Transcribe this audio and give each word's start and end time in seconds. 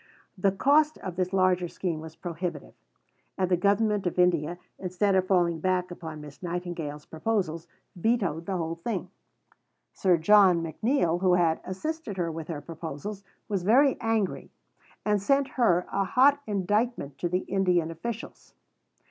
The 0.35 0.51
cost 0.51 0.97
of 0.97 1.15
this 1.15 1.31
larger 1.31 1.67
scheme 1.67 1.99
was 2.01 2.15
prohibitive; 2.15 2.73
and 3.37 3.51
the 3.51 3.55
Government 3.55 4.07
of 4.07 4.17
India, 4.17 4.57
instead 4.79 5.13
of 5.13 5.27
falling 5.27 5.59
back 5.59 5.91
upon 5.91 6.21
Miss 6.21 6.41
Nightingale's 6.41 7.05
proposals, 7.05 7.67
vetoed 7.95 8.47
the 8.47 8.57
whole 8.57 8.79
thing. 8.83 9.11
Sir 9.93 10.17
John 10.17 10.63
McNeill, 10.63 11.21
who 11.21 11.35
had 11.35 11.61
assisted 11.63 12.17
her 12.17 12.31
with 12.31 12.47
her 12.47 12.61
proposals, 12.61 13.23
was 13.47 13.61
very 13.61 13.95
angry, 14.01 14.49
and 15.05 15.21
sent 15.21 15.49
her 15.49 15.85
a 15.91 16.03
hot 16.03 16.41
indictment 16.47 17.23
of 17.23 17.29
the 17.29 17.41
Indian 17.41 17.91
officials. 17.91 18.55